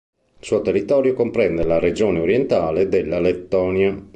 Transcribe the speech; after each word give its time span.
Il 0.39 0.43
suo 0.47 0.61
territorio 0.63 1.13
comprende 1.13 1.63
la 1.63 1.77
regione 1.77 2.21
orientale 2.21 2.89
della 2.89 3.19
Lettonia. 3.19 3.95